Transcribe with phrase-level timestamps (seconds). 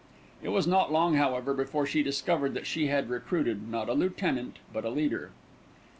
[0.41, 4.57] It was not long, however, before she discovered that she had recruited, not a lieutenant,
[4.73, 5.29] but a leader.